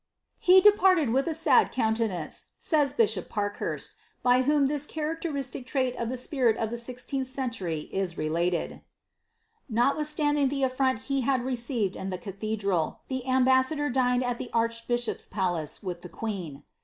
^ 0.01 0.03
He 0.39 0.61
departed 0.61 1.11
with 1.11 1.27
a 1.27 1.35
sad 1.35 1.71
countenance," 1.71 2.47
says 2.57 2.95
i'i>hop 2.97 3.29
Parkhurst, 3.29 3.93
by 4.23 4.41
whom 4.41 4.65
this 4.65 4.87
characteristic 4.87 5.67
trait 5.67 5.95
of 5.95 6.09
the 6.09 6.17
spirit 6.17 6.57
of 6.57 6.71
the 6.71 6.75
»:xieenih 6.75 7.23
century 7.27 7.81
is 7.91 8.15
relatecL^ 8.15 8.81
Xotwiihstanding 9.71 10.49
the 10.49 10.63
afiront 10.63 10.99
he 11.05 11.21
had 11.21 11.43
received 11.45 11.95
in 11.95 12.09
the 12.09 12.17
cathedral, 12.17 13.01
the 13.09 13.23
am 13.25 13.45
^d»^ador 13.45 13.93
dined 13.93 14.23
at 14.23 14.41
ihe 14.41 14.49
archbishop's 14.53 15.27
palace 15.27 15.83
with 15.83 16.01
the 16.01 16.09
queen. 16.09 16.63